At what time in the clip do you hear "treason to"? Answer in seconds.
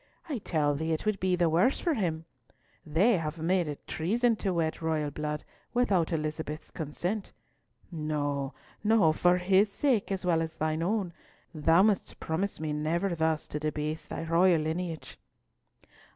3.85-4.51